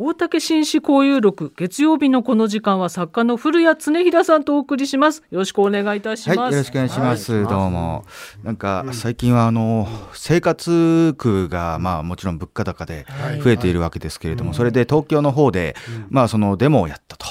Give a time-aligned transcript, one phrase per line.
[0.00, 5.24] 大竹紳士交友録月曜日のこの時間は作家の古谷恒平さんとお送りします。
[5.28, 8.04] よろしくお願いいたします、はい、よろしくお願いします、はい、どうも。
[8.44, 13.06] なんか最近はあの生活苦がまあもちろん物価高で
[13.42, 15.74] 増えているわけですけれども、それで東京の方で
[16.10, 17.26] まあそのデモをやったと、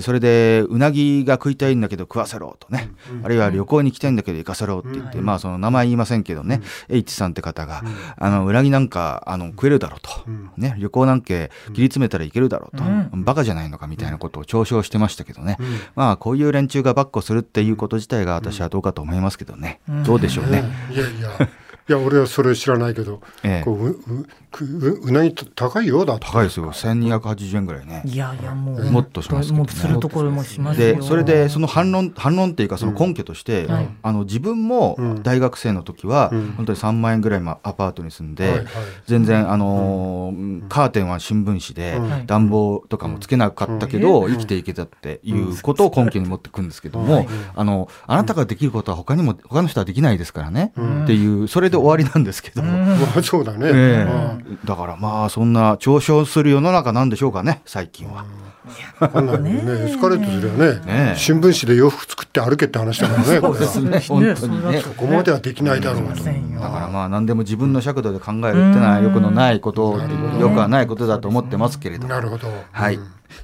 [0.00, 2.90] それでうなぎが食いたいんだけど食わせろとね、
[3.22, 7.82] あるいは旅行に行きたいんだけど行かせろって言って、まあその名前言いませんけどね、H さんって方が、
[8.16, 10.10] あのうなぎなんかあの食えるだろうと、
[10.56, 15.66] ね旅行なんけ切り詰めたらいけるだろうと、うん、バカじゃないのかみたいなことを嘲笑してましたけどね、うん、
[15.96, 20.64] まあこういう連中がばっこするっていうこと自体が私はどうかと思いますけどね、どうでしょうね。
[20.90, 21.48] いやいや。
[21.88, 24.26] いや俺はそれ知らないけど、 ええ、こう
[24.60, 26.72] うううなぎ高いよだ高いですよ。
[26.72, 28.02] 1280円ぐらいね。
[28.04, 38.66] いやいやもうもっとしますけど、ね、するところもしますでそれでその反論反論っていうかその根拠として、うん、あの自分も大学生の時は、うん、本当に3万円ぐらいアパートに住んで、うん、
[39.06, 50.72] 全然あのー、カーテンは新聞紙で、暖房とかもつけなかったけど、生きていけたっていうことを根拠に持ってくんですけども、あのあなたができることは他にも他の人はできないですからね、
[51.04, 52.62] っていうそれで終わりなんですけど、
[53.22, 58.24] そうだね、えー、だからまあそんな嘲笑する世の中なんでしょうかね最近は。
[59.10, 59.26] こん。
[59.26, 63.98] なねエスカレートするよねね新聞紙で洋服作って歩けって話だからねそうですね。
[64.00, 64.80] 本当にね。
[64.80, 69.98] そこまではできないだろうと、だからまあ何でも自分の尺度で考えるっていうのはよくのないこと
[70.38, 72.48] よくはないことだと思ってますけれどなるほど。
[72.70, 72.98] はい、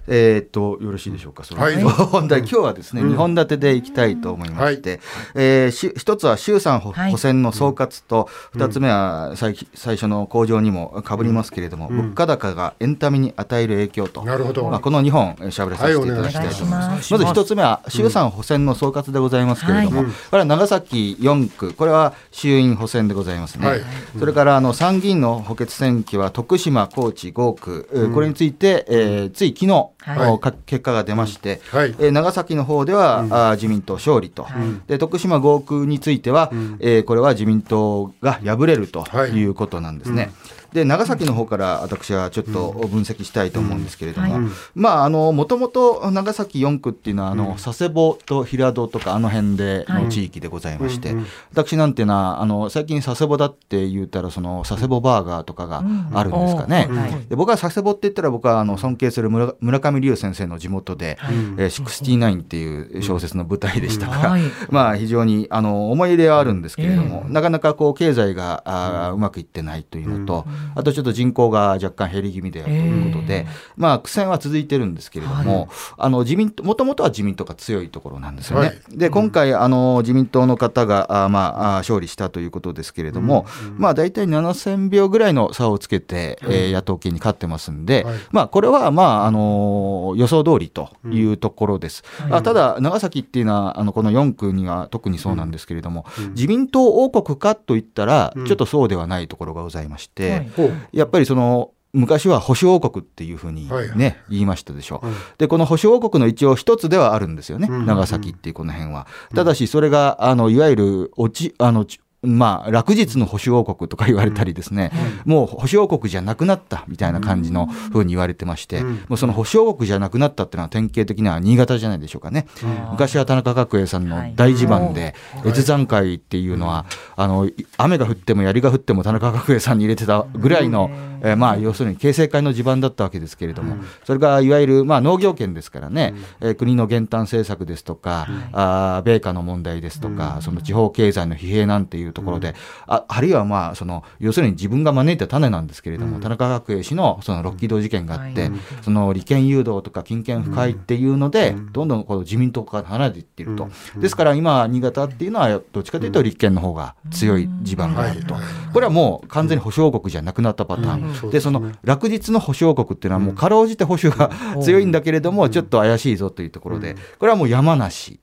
[0.06, 1.44] えー、っとよろしいでしょうか？
[1.44, 5.00] そのはい、本題今日はですね、うん、2本立てでいきたいと思いまして、はい、
[5.34, 14.68] えー、し一つは衆参補選の総括と二、はい、つ目は最最初の工場にもかぶりますけれども、うん、物価高がエンタメに与える影響と、なるほど。
[14.68, 17.12] まあこの2本しゃべらさせていただきたいと思います。
[17.12, 23.82] まず一つ目は衆参補選の総括でございますけれども、これは長崎4区これは衆院補選でございますね。
[24.18, 39.04] それからあの参議院の補欠選挙は徳島高知5区、これについて、えー、つい昨日はい、結果が出まして、はい、えー、長崎の方では、うん、あ自民党勝利と、はい、で徳島5区については、うん、えー、これは自民党が敗れると
[39.34, 39.48] い。
[39.48, 40.16] うことなんですね。
[40.16, 51.14] はいうんで長崎の方から私はちょっと分析したいと思うんですけれども、まああのもともと長崎4区っていうのはあの、佐世保と平戸とかあの辺での地域でございまして、
[51.52, 56.88] 私なんていうのはあの最近佐世保だって言ったらその佐世保バーガーとかがあるんですかね。
[57.28, 61.18] で僕は佐世保って言ったら僕はあの尊敬するむ村上龍先生の地元で
[61.56, 64.36] 「え Sixty Nine」っていう小説の舞台でしたから、
[64.70, 73.46] まあ非常にあの思い入れはあるんですけれども、なかなかこう経済があうまくいってないというのと、あとちょっと人口が若干減り気味であるということで、
[73.76, 78.66] まあ苦戦は続いてるんですけれども、はい、あの自民党もともとは自民党が強いところなんですよね。
[78.66, 83.68] はい、で今回あの自民党の方があまあ勝利したということですけれども、うん。
[83.68, 92.04] うん、まあ大体7000票ぐらいの差をつけて、うん、えー、野党系に勝ってますんで、はい、まあこれはまああの予想通りというところです。
[92.26, 100.47] うん、あただ長崎っていうのはあのこの4区には特にそうなんですけれども、うん、自民党王国かといったらちょっとそうではないところがございまして、
[100.92, 103.94] やっぱりその昔は保守王国っていうふうにね、はい、
[104.30, 109.06] 言いましたでしょう、うん、でこの保守王国の一応一つではあるんですよね、うん、長崎っていうこの辺は。
[109.34, 111.86] ただしそれがあのいわゆる落ちあの
[112.22, 114.90] まあ、落日の保守王国とか言われたりですね、
[115.26, 122.46] うん、もう保守王国じゃなくなったみたいな感じのふうに言われてまして、うん、もうその保守王国じゃなくなったっていうのは典型的には新潟じゃないでしょうかね。
[122.90, 125.14] 昔は田中角栄さんの大地盤で、
[125.46, 126.86] 越山会っていうのは、
[127.16, 130.90] あの、雨が降っても槍が降っても田中角栄さんに入れてたぐらいの、
[131.22, 142.54] えー、まあ、要するに形成会の地盤だったわけですけれども、それがいわゆる、まあ、農業権ですからね、えー、国の減反政策ですとか、あ米価の問題ですとか、その地方経済の疲弊なんていうところで、うん、
[142.86, 148.50] ああるいはまあその要するに自分が招いた種なんですけれども、うん、田中角栄氏のそのロッキード事件があって、
[148.82, 158.34] その利権誘導とか金権不快っていうので、どんどんこの自民党から離れていっていると、ですから今新潟っていうのはどっちかというと立憲の方が強い地盤があると、
[158.72, 164.30] これはもう完全に保守王国じゃなくなったパターン、でその落日の保守王国っていうのはもうかろうじて保守が
[164.62, 168.20] 強いんだけれどもちょっと怪しいぞというところでこれはもう山梨、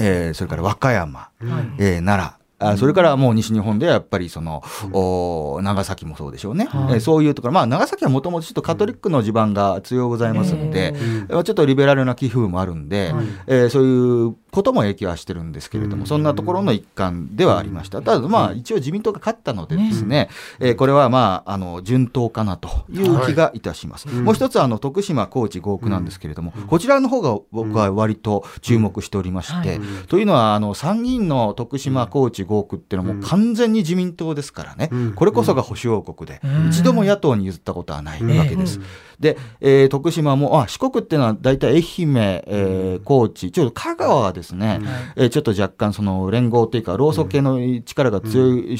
[0.00, 1.30] えー、それから和歌山、
[1.78, 2.44] えー、奈良。
[2.60, 4.62] あそれからもう西日本ではやっぱりその、
[4.92, 10.94] お長崎もそうでしょうね、はい、えそういうところ、まあ、長崎はもともとちょっとカトリックの地盤が強うございますので、
[11.28, 18.02] ちょっとリベラルな寄付もあるんで、はい、えー、そういうことも影響はしてるんですけれども、そんなところの一環ではありました。
[18.02, 20.28] ただ、まあ、一応自民党が勝ったのでですね、
[20.60, 24.06] えー、これはまあ、あの、順当かなという気がいたします。
[24.06, 38.78] もう一つ、あの、徳島、高知、合区なんですけれども、こちらの方が僕は割と注目しておりまして、というのは、あの、参議院の徳島、高知、合区っていうのはもう完全に自民党ですからね、これこそが保守王国で、一度も野党に譲ったことはないわけです。
[39.18, 42.16] で、えー、徳島も、あ、四国っていうのは大体愛媛、
[42.46, 44.80] えー、高知、ちょっと香川はですね、
[45.16, 48.78] えー、ちょっと若干その連合というか、労組系の力が強い、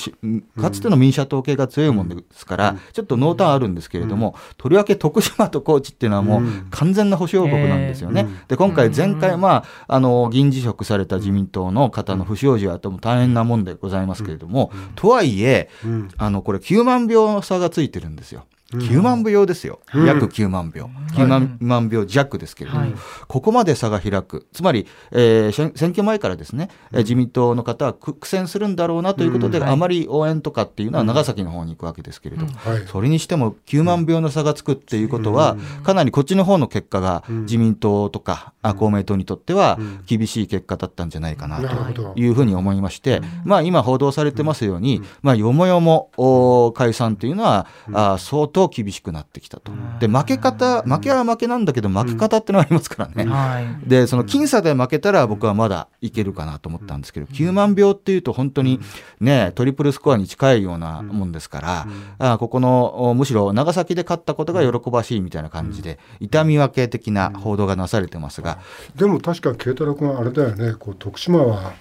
[0.61, 8.27] かつての民社党系が強いもんですから、ちょっと濃淡あるんですけれども、とりわけ徳島と高知っていうのはもう完全な保守王国なんですよね。
[8.49, 15.71] で、今回前回、まあ、あの、議員辞職された自民党の方の不祥事はとも大変なもんでございますけれども、とはいえ、
[16.19, 18.45] あの、これ9万票差がついてるんですよ。
[18.73, 22.77] 9万票ですよ、うん、約9万票、9万票弱ですけれど。
[22.77, 22.95] も、はい、
[23.29, 32.53] ここまで差が開く、つまり、えー、選挙前からですね、うん、自民党の方は苦戦するんだろうなということで、うん、あまり応援とかっていうのは長崎の方に行くわけですけれども、
[32.91, 41.61] それにしても9万票の差がつくっていうことは、かなりこっちの方の結果が自民党とか、公明党にとっては厳しい結果だったんじゃないかな
[41.93, 42.15] と。
[42.17, 49.73] いうふうに思いまして、まあ、今報道されてますように、まあ、よもよも解散というのは、あ相当厳しくなってきたと。
[50.01, 53.79] で、負け方、負けは負けなんだけど、負け方ってのがありますからね。
[53.87, 58.81] で、その僅差で負けたら僕はまだいけるかなと思ったんですけど、9万票っていうと本当に
[59.21, 61.87] ね、トリプルスコアに近いようなもんですから、
[62.19, 68.59] あここの、むしろ長崎で勝ったことが喜ばしいみたいな感じで、痛み分け的な報道がなされてますが。
[68.97, 71.73] でも確か慶太郎君あれだよね、こう徳島は、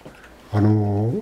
[0.51, 1.13] あの、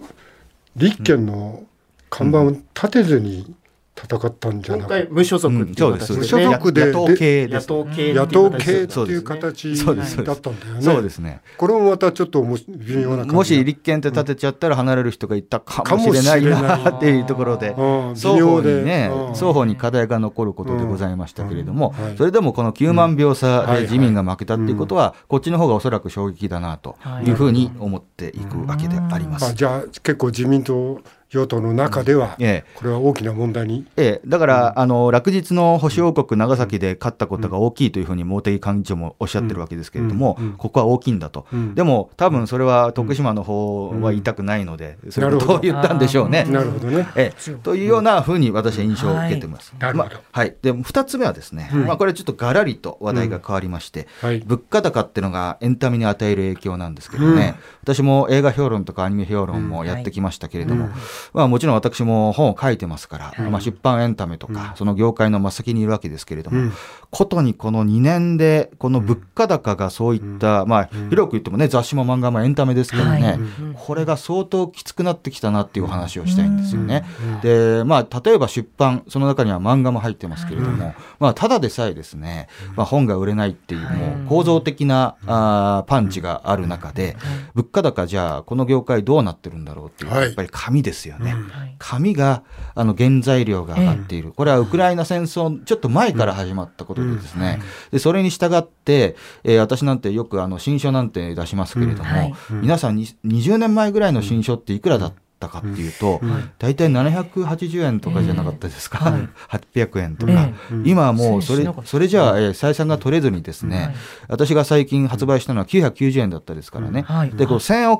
[0.75, 1.63] 立憲の
[2.09, 3.55] 看板を立てずに、
[4.03, 9.85] 戦ったんじゃなくて無所属っていう形で、ね、無所属で野党系野党系野党系っていう形
[10.23, 10.81] だったんだよね。
[10.81, 11.41] そうですね。
[11.57, 17.69] これもまたちょっと微妙なもし立憲って立てちゃったら離れる人がいたかもしれないなっていうところで、
[18.15, 26.95] 双方にね、双方に課題が残ることでございましたけれども、それでもこの9万票差で自民が負けたっていうことは、こっちの方がおそらく衝撃だなと
[27.25, 29.53] いうふうに思っていくわけであります。
[29.53, 30.99] じゃあ結構自民党
[31.31, 32.37] 与党の中では、
[32.75, 46.43] これは大きな問題に、ええ、だから、あの落日の保守王国、長崎で勝ったことが大きいというふうに茂木幹事長もおっしゃってるわけですけれども、ここは大きいんだと、でも多分それは徳島の方は言いたくないので、そういうことを言ったんでしょうね。
[46.43, 47.07] なるほどね。
[47.15, 49.73] ええ、というようなふうに私は印象を受けてます。
[49.79, 49.93] はい。
[49.93, 54.07] まはい、で2つ目はですね、まあ、これちょっとがらりと話題が変わりまして、
[54.45, 60.89] 物価高っていうのがエンタメに与える影響なんですけどね、私も映画評論とかアニメ評論もやってきましたけれども、
[61.33, 66.73] まあ、もちろん私も本を書いてますから、はい、まあ、出版エンタメとか、うん、その業界の真っ先にいるわけですけれども、うん、
[67.09, 73.39] ことにこの2年で、この物価高がそういった、うん、まあ、広く言ってもね、雑誌も漫画もエンタメですけどね、はい、
[73.75, 77.05] これが相当きつくなってきたなっていう話をしたいんですよね。
[77.41, 87.17] で、まあ、例えば出版、その中には漫画も入ってますけれども、まあ、ただでさえですね、まあ、本が売れないっていう、もう構造的なあパンチがある中で、
[87.53, 91.35] 物価高じゃあ、この業界どうなってるんだろうっていう、やっぱり紙ですよね。
[91.79, 92.43] 紙が
[92.75, 97.59] あの原材料が上がっている、これはウクライナ戦争ちょっと前から始まったことでですね、
[97.91, 106.21] でそれに従って、えー、私なんてよくあの新書なんて出しますけれども、皆さんに20年前ぐらいの新書っていくらだったったかっていうと、
[106.59, 110.49] 大体780円とかじゃなかったですか、えー、800円とか、
[110.85, 113.95] 今はもうそれそれじゃあ、えー、採算が取れずにですね、
[114.27, 117.99] 私が最近発売したのは990円だったですからね、でこう1000円を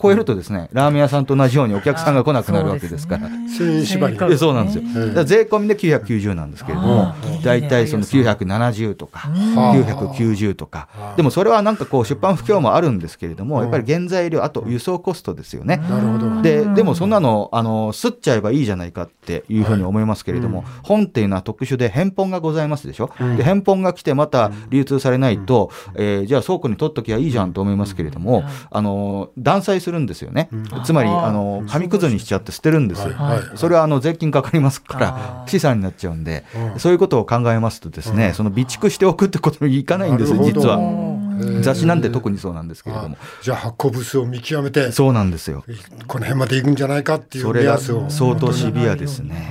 [0.00, 15.78] 超えるとですねラーメン屋さんと同じようにお客さんが来なくなるわけですから、1000円縛りそうなんですよ、だ税込みで990なんですけれども、大体その970とか、990とか、でもそれはなんかこう出版不況もあるんですけれども、やっぱり原材料、あと輸送コストですよね。
[15.88, 16.42] なるほど。
[16.42, 23.10] ででもそんなの、あの、すっちゃえばいいじゃないかっていうふうに思いますけれども、はいうん、本っていうのは特殊で返本がございますでしょ？
[23.18, 30.48] うん、で、返本が来てまた流通されないと、うん、えー、じゃあ倉庫に取っときゃいいじゃんと思いますけれども、あの、断裁するんですよね。
[30.84, 33.08] つまり、あの、紙くずにしちゃって捨てるんです。
[33.08, 36.44] はい、それはあの、税金かかりますから、資産になっちゃうんで、
[36.78, 40.78] そういうことを考えますとですね、その備蓄しておくってことにいかないんです、実は。
[41.62, 43.16] 雑誌なんて特にそうなんですけれども。
[43.42, 44.92] じゃあ発行部数を見極めて。
[44.92, 45.64] そうなんですよ。
[46.06, 48.08] この辺までいくんじゃないかっていう目安を。
[48.10, 49.50] 相当シビアですね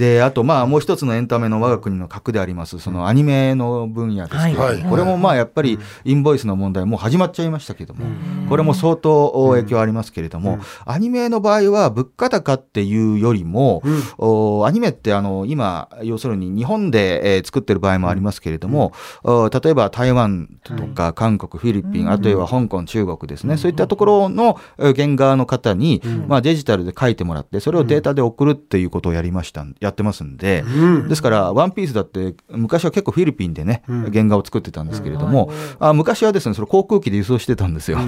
[0.00, 8.06] であとまあもう一つのエンタメの我が国の核でありますそのアニメの分野ですけど、はい、これもまあやっぱりインボイスの問題もう始まっちゃいましたけども、
[8.48, 13.82] これも相当影響ありますけれども、アニメの場合は物価高っていうよりも、
[14.16, 18.92] おアニメってあの今要するに日本で、えー、作ってる場合もありますけれども、
[19.24, 30.64] 例えば台湾とか韓国、フィリピン、あるいは香港、中国ですね、そういったところの原画の方に、まあ、デジタルで書いてもらって、それをデータで送るっていうことをやりました、やってますんで、
[31.08, 33.82] ですから、ワンピースだって、昔は結構フィリピンでね、
[34.12, 37.98] 原画を作ってたんですけれども、あ昔はですね、それ航空機で輸送してたんですよ。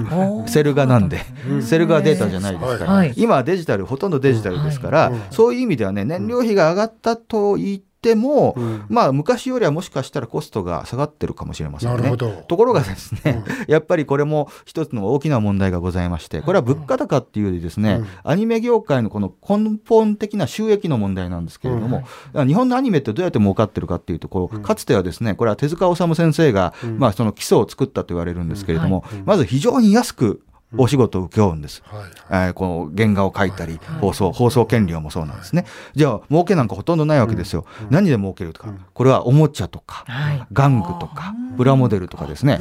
[0.47, 1.19] セル画なんで、
[1.61, 12.15] セル画データじゃないですから、今はデジタル、ほとんどデジタルですから、そういう意味ではね、燃料費が上がったと言って、ても、うん、まあ昔よりはもしかしたらコストが下がってるかもしれませんね。
[12.17, 22.03] ところがですね、うん、やっぱりこれも一つの大きな問題がございまして、これは物価高っていうよりですね、うん、アニメ業界のこの根本的な収益の問題なんですけれども、
[22.45, 30.41] 日本のアニメってどうやって儲かってるかっていうところ、かつてはですね、これは手塚治虫先生が、まあその基礎を作ったと言われるんですけれども、まず非常に安く
[30.77, 31.83] お仕事を請け負うんです。
[31.85, 35.65] はい、えー、この原画を書いたり、放送、放送権料もそうなんですね。
[35.95, 37.65] じゃあ、儲けなんかほとんどないわけですよ。
[37.89, 38.73] 何で儲けるとか。
[38.93, 40.05] これはおもちゃとか、
[40.51, 42.59] 玩具とか、プラモデルとかですね。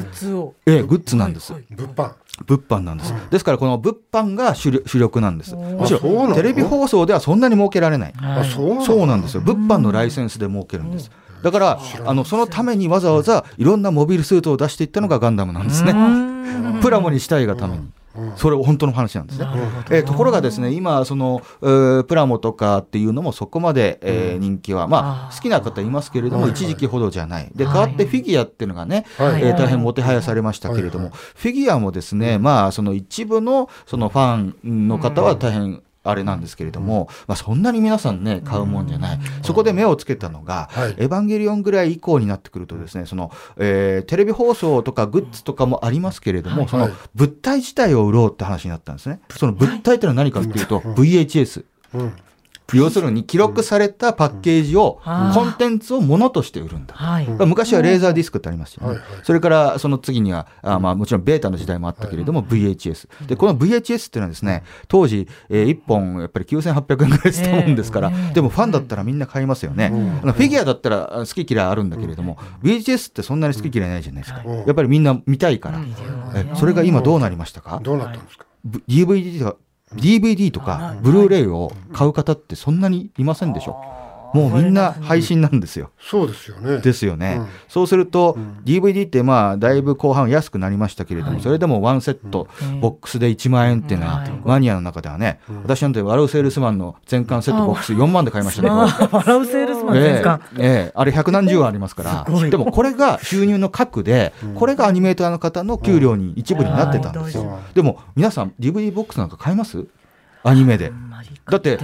[0.66, 1.54] ええ、グッズなんです。
[1.70, 2.12] 物販。
[2.46, 3.14] 物販なんです。
[3.30, 5.54] ですから、この物販が主力なんです。
[5.54, 6.00] むしろ、
[6.34, 8.14] テレビ放送ではそんなに儲けられない。
[8.20, 9.40] あ、そうなんですよ。
[9.40, 11.10] 物販のライセンスで儲けるんです。
[11.42, 15.92] だから、あの、そのためにわざわざいろんなモビルスーツを出していったのがガンダムなんですね。
[16.80, 17.88] プラモにしたいがために。
[18.36, 19.46] それ本当の話なんですね。
[19.90, 27.50] えー、ところがですね、今、その、えー、プラモとかっていうのもそこまで、えー、人気は、まあ、好きな方いますけれども、一時期ほどじゃない。
[27.54, 39.18] で、代わってフィギュアっていうのがね、はい、えー、大変もてはやされましたけれども、フィギュアもですね、まあ、その一部の、そのファンの方は大変、あれなんですけれども、まあ、そんなに皆さんね、買うもんじゃない。
[39.42, 49.20] そこで目をつけたのが、はい、エヴァンゲリオンぐらい以降になってくるとですね、その、えー、テレビ放送とかグッズとかもありますけれども、はい、その物体自体を売ろうって話になったんですね。
[49.30, 51.64] その物体ってのは何かっていうと、VHS。
[51.94, 52.12] うん
[52.74, 56.94] 要するに記録されたパッケージを、コンテンツをものとして売るんだ。
[57.46, 59.00] 昔はレーザーディスクってありますよね。
[59.22, 63.08] それからその次には、あまあもちろんベータの時代もあったけれども、VHS。
[63.26, 69.88] で、この VHS っていうのはですね、当時、えー、1本やっぱり9800円ぐらいしたもんですから、でもファンだったらみんな買いますよね。
[70.22, 74.42] フィギュアだったら好き嫌いあるんだけれども、VHS ってそんなに好き嫌いないじゃないですか。
[74.44, 75.80] やっぱりみんな見たいから。
[76.34, 77.80] えそれが今どうなりましたか？
[77.82, 78.46] どうなったんですか
[78.88, 79.56] ？DVD は
[79.96, 83.76] DVD とかブルーレイを買う方ってそんなにいませんでしょ。
[83.98, 84.01] う
[84.32, 85.90] もうみんな配信なんですよ。
[86.00, 86.78] そうですよね。
[86.78, 87.36] ですよね。
[87.40, 98.68] うん、そうすると、うん、DVD ってまあだいぶ後半安くなりましたけれども、はい、それでもワンセット、うん、ボックスで1万円っていうのは、マニアの中ではね、私なんて笑うセールスマンの全巻セットボックス4万で買いましたね。
[98.70, 100.40] 笑うセールスマン全巻。
[100.54, 107.58] えー、えー、あれ百何十万ありますから、でもこれが収入の核で、これがアニメーターの方の給料に一部になってたんですよ。
[107.74, 109.86] でも皆さん DVD ボックスなんか買います？
[110.44, 110.92] アニメで。
[111.50, 111.78] だって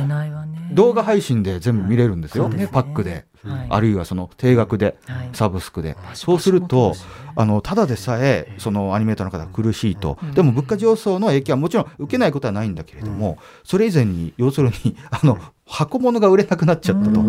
[0.73, 3.25] 動画配信で全部見れるんですよ、パックで、
[3.69, 4.97] あるいはその定額で、
[5.33, 6.95] サブスクで、そうすると
[7.37, 17.23] あのただでさえそのアニメーターの方が苦しいと、でも物価上昇の影響はもちろん受けないことはないんだけれども、それ以前に要するに あの箱物が売れなくなっちゃったと。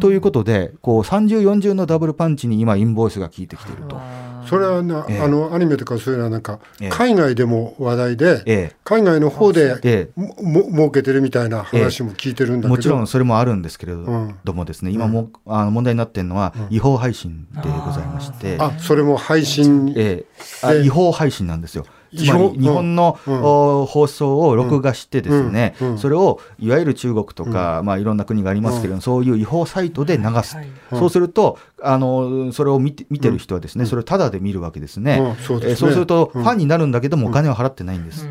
[0.00, 4.00] ということでこう30、40のダブルパンチに今インボイスが効いてきていると。
[4.46, 6.60] それはな、えー、あのアニメとかそういうのはなんか、
[6.90, 21.86] 海外でも話題で、えー、海外の方で、えー、も儲けてるみたいな話も聞いてるんだけど、もちろんそれもあるんですけれどもですね、うん、今も、あの問題になってるのは違法配信でございまして、あそれも配信、えー、違法配信なんですよ。
[22.16, 30.56] つまり日本の、放送を録画してですね、それをいわゆる中国とか、まあ、いろんな国がありますけれども、そういう違法サイトで流す、
[30.90, 35.36] そうするとあのそれを見て見てる人はですね、それをタダで見るわけですね,、
[35.76, 38.26] そうするとファンになるんだけどもお金は払ってないんです。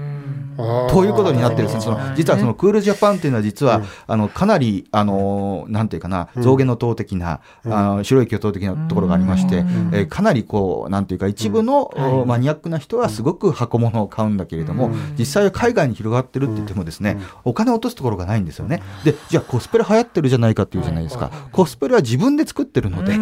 [0.55, 11.91] ということになってるんですその実はそのクールジャパンっていうのは実は、あのかなりあのなんていうかな象牙の塔的な、あの白い巨塔的なところがありまして、えかなりこうなんていうか一部の、
[12.25, 18.81] マニアックな人はすごく箱物を買うんだけれども、実際は海外に広がってるって言ってもですね、お金を落とすところがないんですよね。
[19.03, 21.03] でじゃあコスプレ流行ってるじゃないかっていうじゃない。
[21.03, 23.17] ですか、コスプレは自分で作ってるので、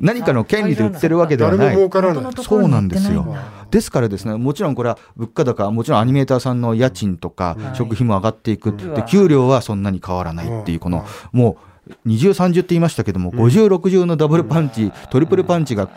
[0.00, 1.76] 何かの権利で売ってるわけではない。
[2.42, 3.36] そうなんですよ。
[3.70, 11.68] ですからですねもちろんこれは物価高もちろんアニメーターさんの家賃とか食費も上がっていくで給料はそんなに変わらないっていうこのもう
[12.04, 15.88] 二重三重って言いましたけども、五重六重のダブルパンチ、トリプルパンチが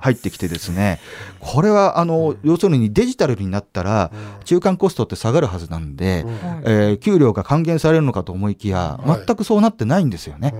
[0.00, 1.00] 入ってきてですね、
[1.40, 4.10] これはあの要するにデジタルになったら
[4.44, 6.24] 中間コストって下がるはずなんで、
[6.64, 10.54] えー、給料が還元されるのかと思いきや全くそうなってないんですよね。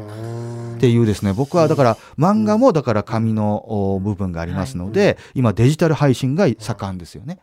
[0.81, 7.39] っていうですね、僕はだから漫画もだから紙の部分がありますので、今デジタル配信が盛んですよね、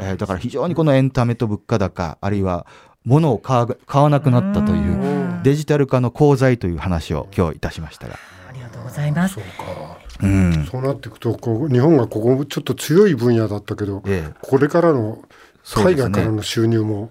[0.00, 2.66] えー、だから非常にこのエンタメと物価高あるいは
[3.04, 3.64] 物を買
[4.02, 8.18] わなくなったというデジタル化の功罪という話を今日いたしましたが。
[8.48, 9.34] ありがとうございます。
[9.34, 9.98] そうか。
[10.22, 15.22] うん、そうなっていくとこう日本がここちょっと強い分野だったけど、ええ、これからの
[15.64, 17.10] 海外からの収入も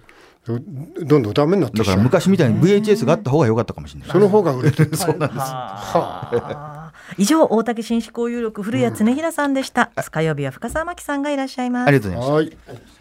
[0.58, 4.10] どんどんダメになってだから昔みたいに VHS があった方が良かったかもしれない。
[4.10, 4.96] その方が売れてる。
[4.98, 5.40] そうなんです。
[5.40, 6.92] はあ。
[7.18, 9.92] 以上大竹紳士交友録古谷恒平さんでした。
[10.12, 11.88] 火曜日は深澤真紀さんがいらっしゃいます。
[11.88, 12.74] ありがとうございます。
[12.74, 12.99] はい